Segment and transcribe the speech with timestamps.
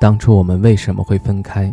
[0.00, 1.72] 当初我们为什么会分开？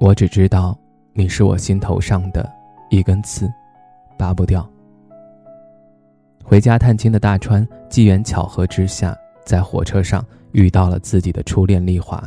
[0.00, 0.76] 我只知道，
[1.12, 2.50] 你是我心头上的
[2.90, 3.48] 一根刺，
[4.18, 4.68] 拔不掉。
[6.42, 12.20] 回家探亲的大川，机缘巧合之下，在火车上遇到了自己的初恋丽华。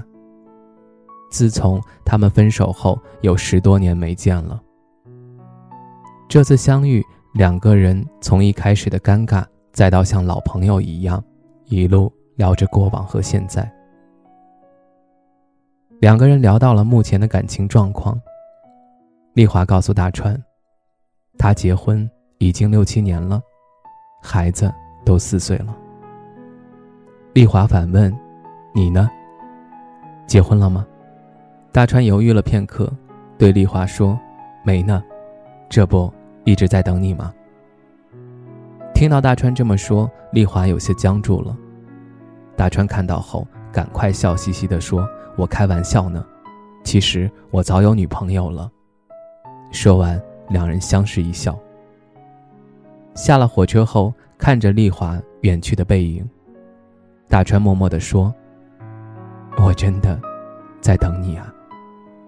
[1.30, 4.58] 自从他们分手后，有十多年没见了。
[6.30, 11.22] 这次相遇，两个人从一开始的尴尬，再到像老朋友一样，
[11.66, 13.70] 一路聊着过往和现在。
[16.00, 18.20] 两个人聊到了目前的感情状况。
[19.34, 20.40] 丽华告诉大川，
[21.40, 23.42] 他结婚已经六七年了，
[24.22, 24.72] 孩子
[25.04, 25.76] 都四岁了。
[27.34, 28.16] 丽华反问
[28.76, 29.10] ：“你呢？
[30.28, 30.86] 结婚了吗？”
[31.74, 32.92] 大川犹豫了片刻，
[33.38, 34.20] 对丽华说
[34.64, 35.04] ：“没呢，
[35.68, 37.34] 这不一直在等你吗？”
[38.94, 41.58] 听到大川这么说，丽华有些僵住了。
[42.56, 45.08] 大川看到后，赶快笑嘻嘻地说。
[45.38, 46.26] 我开玩笑呢，
[46.84, 48.70] 其实我早有女朋友了。
[49.72, 51.58] 说完，两人相视一笑。
[53.14, 56.28] 下了火车后，看着丽华远去的背影，
[57.30, 58.34] 大川默默地说
[59.64, 60.20] ：“我真的
[60.82, 61.54] 在等你啊。”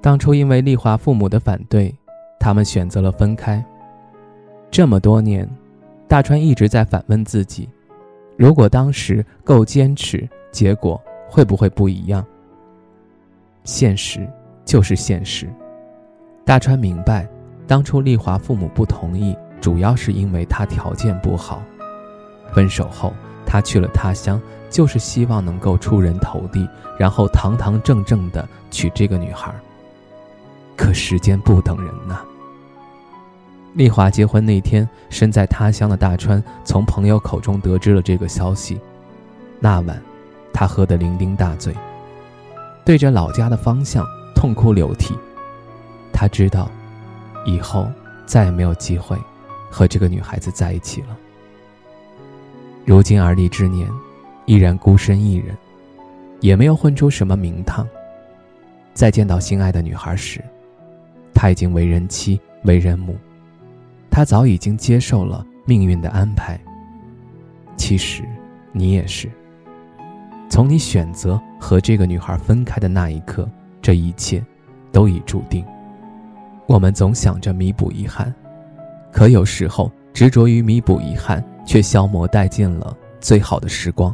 [0.01, 1.93] 当初因为丽华父母的反对，
[2.39, 3.63] 他们选择了分开。
[4.69, 5.49] 这么多年，
[6.07, 7.67] 大川一直在反问自己：
[8.37, 12.23] 如果当时够坚持，结果会不会不一样？
[13.63, 14.27] 现实
[14.65, 15.47] 就是现实。
[16.45, 17.27] 大川明白，
[17.67, 21.61] 当初丽华父母不同意，主要是因为他条件不好。
[22.51, 23.13] 分手后，
[23.45, 26.67] 他去了他乡，就是希望能够出人头地，
[26.97, 29.53] 然后堂堂正正的娶这个女孩。
[30.75, 32.21] 可时间不等人呐。
[33.75, 38.79] 丽华结婚那天，身在他乡的大川从朋友口中得知了这个消息。
[39.59, 40.01] 那晚，
[40.51, 41.75] 他喝得酩酊大醉。
[42.89, 45.13] 对着老家的方向痛哭流涕，
[46.11, 46.71] 他知道，
[47.45, 47.87] 以后
[48.25, 49.15] 再也没有机会
[49.69, 51.15] 和这个女孩子在一起了。
[52.85, 53.87] 如今而立之年，
[54.47, 55.55] 依然孤身一人，
[56.39, 57.87] 也没有混出什么名堂。
[58.95, 60.43] 再见到心爱的女孩时，
[61.31, 63.15] 他已经为人妻、为人母，
[64.09, 66.59] 他早已经接受了命运的安排。
[67.77, 68.23] 其实，
[68.71, 69.29] 你也是。
[70.49, 73.47] 从你选择和这个女孩分开的那一刻，
[73.81, 74.43] 这一切
[74.91, 75.63] 都已注定。
[76.65, 78.33] 我们总想着弥补遗憾，
[79.11, 84.13] 可有时候执着于弥补遗憾，却消磨殆尽了最好的时光，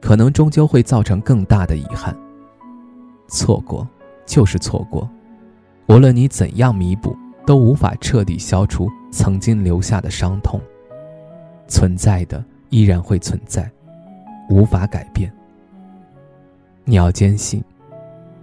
[0.00, 2.16] 可能终究会造成更大的遗憾。
[3.28, 3.86] 错过
[4.26, 5.08] 就是错过，
[5.88, 7.16] 无论你怎样弥补，
[7.46, 10.60] 都无法彻底消除曾经留下的伤痛。
[11.66, 13.70] 存在的依然会存在。
[14.48, 15.32] 无法改变。
[16.84, 17.62] 你要坚信，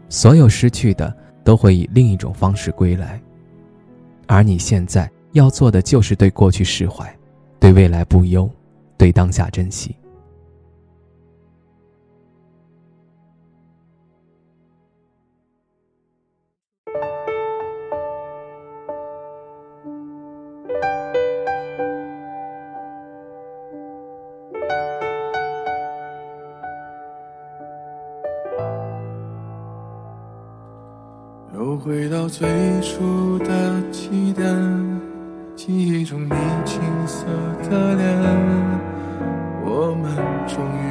[0.08, 3.20] 所有失去的都会以另一种方式归来，
[4.28, 7.12] 而你现在要做的就是对过去释怀，
[7.60, 8.50] 对未来不忧，
[8.98, 9.96] 对当下珍惜。
[31.86, 32.50] 回到最
[32.82, 34.44] 初的起点，
[35.56, 36.32] 记忆中你
[36.66, 37.28] 青涩
[37.70, 38.10] 的脸，
[39.64, 40.16] 我们
[40.48, 40.84] 终于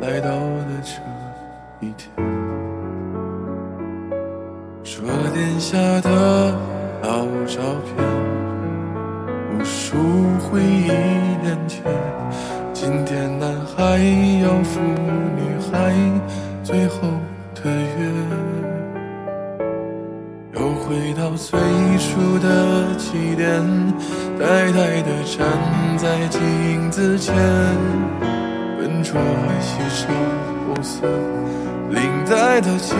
[0.00, 2.08] 来到了这一天。
[4.84, 5.04] 桌
[5.34, 6.56] 垫下的
[7.02, 7.96] 老照片，
[9.50, 9.96] 无数
[10.38, 10.86] 回忆
[11.42, 11.82] 连接。
[12.72, 13.98] 今天男孩
[14.44, 14.78] 要赴
[15.34, 15.92] 女孩
[16.62, 17.00] 最后
[17.56, 18.67] 的约。
[20.88, 21.60] 回到最
[21.98, 23.62] 初的起点，
[24.38, 25.46] 呆呆地站
[25.98, 27.34] 在镜子前，
[28.78, 29.20] 笨拙
[29.60, 30.08] 系上
[30.66, 31.06] 红色
[31.90, 32.94] 领带的结，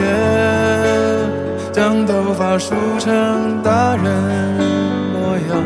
[1.72, 4.04] 将头发梳成大人
[5.14, 5.64] 模样，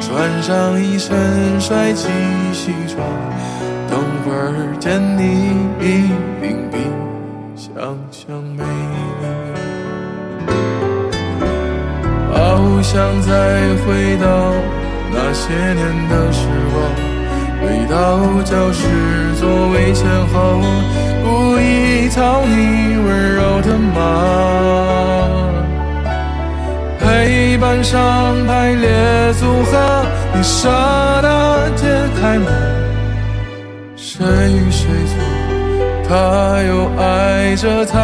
[0.00, 2.08] 穿上一身帅气
[2.52, 3.04] 西装，
[3.90, 6.08] 等会儿见你一
[6.40, 6.78] 定比
[7.56, 7.74] 想
[12.90, 13.28] 想再
[13.84, 14.24] 回到
[15.12, 16.74] 那些年的时光。
[17.60, 17.94] 回到
[18.44, 18.80] 教室
[19.38, 20.62] 座位前后，
[21.22, 23.96] 故意讨你温柔的骂。
[26.98, 28.88] 黑板上排列
[29.34, 30.70] 组合，你舍
[31.20, 31.84] 得解
[32.18, 32.48] 开吗？
[33.96, 35.14] 谁与谁错？
[36.08, 36.14] 他
[36.62, 37.96] 又爱着她。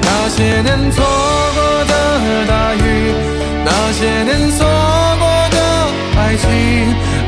[0.00, 1.02] 那些年错，
[3.92, 4.64] 那些年错
[5.18, 5.58] 过的
[6.16, 6.46] 爱情。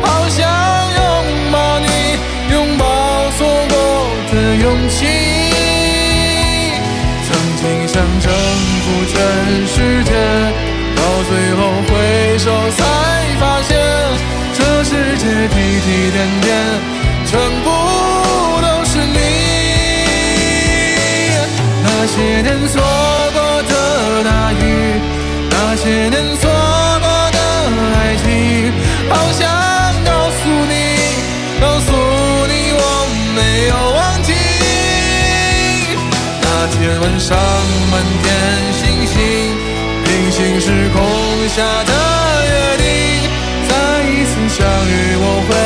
[0.01, 0.47] 好想
[0.95, 1.03] 拥
[1.51, 1.87] 抱你，
[2.53, 2.85] 拥抱
[3.37, 3.75] 错过
[4.31, 4.95] 的勇气，
[7.27, 8.31] 曾经想征
[8.85, 9.19] 服全
[9.67, 10.13] 世界，
[10.95, 12.81] 到最后回首才
[13.41, 13.77] 发现，
[14.55, 16.17] 这世界滴滴点
[40.35, 41.03] 平行时空
[41.47, 41.93] 下的
[42.47, 42.87] 约定，
[43.69, 45.62] 再一次相遇，我会。